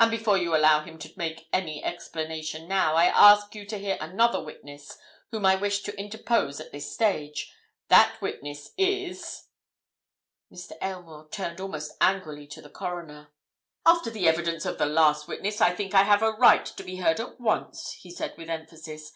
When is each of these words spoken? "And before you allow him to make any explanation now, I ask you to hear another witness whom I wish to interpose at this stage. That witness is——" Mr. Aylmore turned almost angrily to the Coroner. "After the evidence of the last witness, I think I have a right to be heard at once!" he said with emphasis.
"And 0.00 0.10
before 0.10 0.36
you 0.36 0.56
allow 0.56 0.82
him 0.82 0.98
to 0.98 1.12
make 1.16 1.48
any 1.52 1.80
explanation 1.84 2.66
now, 2.66 2.96
I 2.96 3.04
ask 3.04 3.54
you 3.54 3.64
to 3.66 3.78
hear 3.78 3.96
another 4.00 4.42
witness 4.42 4.98
whom 5.30 5.46
I 5.46 5.54
wish 5.54 5.82
to 5.84 5.96
interpose 5.96 6.58
at 6.58 6.72
this 6.72 6.92
stage. 6.92 7.52
That 7.86 8.20
witness 8.20 8.72
is——" 8.76 9.46
Mr. 10.52 10.72
Aylmore 10.82 11.28
turned 11.30 11.60
almost 11.60 11.92
angrily 12.00 12.48
to 12.48 12.60
the 12.60 12.68
Coroner. 12.68 13.28
"After 13.86 14.10
the 14.10 14.26
evidence 14.26 14.66
of 14.66 14.76
the 14.78 14.86
last 14.86 15.28
witness, 15.28 15.60
I 15.60 15.72
think 15.72 15.94
I 15.94 16.02
have 16.02 16.24
a 16.24 16.32
right 16.32 16.66
to 16.66 16.82
be 16.82 16.96
heard 16.96 17.20
at 17.20 17.38
once!" 17.40 17.92
he 17.92 18.10
said 18.10 18.36
with 18.36 18.50
emphasis. 18.50 19.12